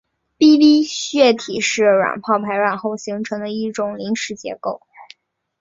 [0.87, 4.81] 血体是卵泡排卵后形成的一种临时结构。